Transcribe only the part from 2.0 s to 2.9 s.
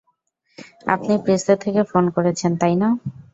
করেছেন, তাই না?